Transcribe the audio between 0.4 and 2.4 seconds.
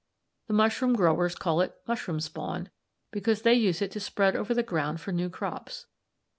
The mushroom growers call it 'mushroom